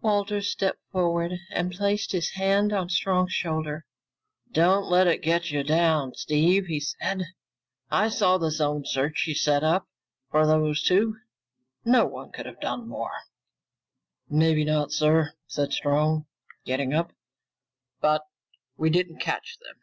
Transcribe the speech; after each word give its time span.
Walters 0.00 0.50
stepped 0.50 0.80
forward 0.90 1.32
and 1.50 1.70
placed 1.70 2.12
his 2.12 2.30
hand 2.30 2.72
on 2.72 2.88
Strong's 2.88 3.34
shoulder. 3.34 3.84
"Don't 4.50 4.88
let 4.88 5.06
it 5.06 5.20
get 5.20 5.50
you 5.50 5.62
down, 5.62 6.14
Steve," 6.14 6.64
he 6.64 6.80
said. 6.80 7.20
"I 7.90 8.08
saw 8.08 8.38
the 8.38 8.50
zone 8.50 8.86
search 8.86 9.26
you 9.26 9.34
set 9.34 9.62
up 9.62 9.86
for 10.30 10.46
those 10.46 10.82
two. 10.82 11.18
No 11.84 12.06
one 12.06 12.32
could 12.32 12.46
have 12.46 12.58
done 12.62 12.88
more." 12.88 13.12
"Maybe 14.30 14.64
not, 14.64 14.92
sir," 14.92 15.32
said 15.46 15.74
Strong, 15.74 16.24
getting 16.64 16.94
up, 16.94 17.12
"but 18.00 18.22
we 18.78 18.88
didn't 18.88 19.18
catch 19.18 19.58
them." 19.58 19.76